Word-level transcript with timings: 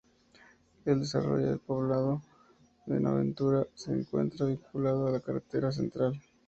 El 0.83 1.01
desarrolla 1.01 1.45
del 1.45 1.59
poblado 1.59 2.23
de 2.87 2.93
Buenaventura 2.95 3.67
se 3.75 3.91
encuentra 3.93 4.47
vinculado 4.47 5.05
a 5.05 5.11
la 5.11 5.19
carretera 5.19 5.71
central. 5.71 6.19